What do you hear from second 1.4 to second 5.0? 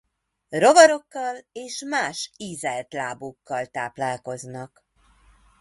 és más ízeltlábúkkal táplálkoznak.